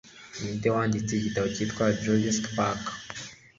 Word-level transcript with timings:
Ninde 0.39 0.67
wanditse 0.75 1.11
igitabo 1.15 1.45
cyitwa 1.55 1.85
Jurassic 2.01 2.45
Park? 2.57 2.83